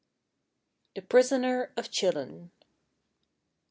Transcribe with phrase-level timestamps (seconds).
[0.95, 2.49] THE PRISONER OF CHILLON.